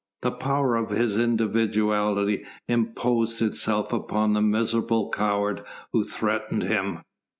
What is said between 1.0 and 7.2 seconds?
individuality imposed itself upon the miserable coward who threatened him.